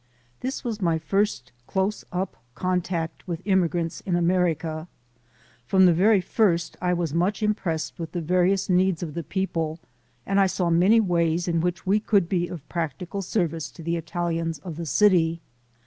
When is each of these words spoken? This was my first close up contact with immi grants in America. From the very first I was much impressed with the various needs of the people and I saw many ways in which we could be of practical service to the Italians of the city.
This 0.39 0.63
was 0.63 0.81
my 0.81 0.97
first 0.97 1.51
close 1.67 2.03
up 2.11 2.35
contact 2.55 3.27
with 3.27 3.43
immi 3.43 3.69
grants 3.69 4.01
in 4.03 4.15
America. 4.15 4.87
From 5.67 5.85
the 5.85 5.93
very 5.93 6.21
first 6.21 6.75
I 6.81 6.91
was 6.91 7.13
much 7.13 7.43
impressed 7.43 7.99
with 7.99 8.11
the 8.11 8.19
various 8.21 8.67
needs 8.67 9.03
of 9.03 9.13
the 9.13 9.21
people 9.23 9.79
and 10.25 10.39
I 10.39 10.47
saw 10.47 10.71
many 10.71 10.99
ways 10.99 11.47
in 11.47 11.61
which 11.61 11.85
we 11.85 11.99
could 11.99 12.27
be 12.27 12.47
of 12.47 12.67
practical 12.67 13.21
service 13.21 13.69
to 13.69 13.83
the 13.83 13.95
Italians 13.95 14.57
of 14.57 14.75
the 14.75 14.87
city. 14.87 15.39